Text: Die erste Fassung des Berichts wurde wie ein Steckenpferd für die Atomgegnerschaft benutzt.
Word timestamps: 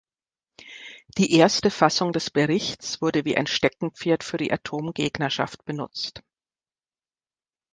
Die 1.19 1.31
erste 1.35 1.69
Fassung 1.69 2.11
des 2.11 2.31
Berichts 2.31 3.03
wurde 3.03 3.23
wie 3.23 3.37
ein 3.37 3.45
Steckenpferd 3.45 4.23
für 4.23 4.37
die 4.37 4.51
Atomgegnerschaft 4.51 5.63
benutzt. 5.63 6.23